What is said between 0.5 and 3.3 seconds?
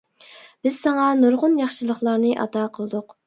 بىز ساڭا نۇرغۇن ياخشىلىقلارنى ئاتا قىلدۇق.